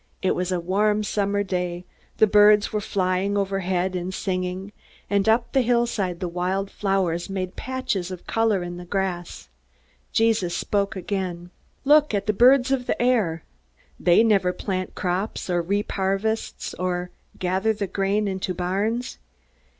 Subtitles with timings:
[0.23, 1.85] It was a warm summer day.
[2.17, 4.71] The birds were flying overhead, and singing;
[5.11, 9.47] and up the hillside the wild flowers made patches of color in the grass.
[10.11, 11.51] Jesus spoke again:
[11.85, 13.43] "Look at the birds of the air.
[13.99, 19.19] They never plant crops, or reap harvests, or gather the grain into barns.